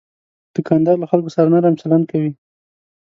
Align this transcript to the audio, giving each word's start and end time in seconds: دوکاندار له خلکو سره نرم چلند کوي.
دوکاندار 0.55 0.95
له 0.99 1.05
خلکو 1.11 1.33
سره 1.35 1.51
نرم 1.53 1.75
چلند 1.81 2.05
کوي. 2.11 2.31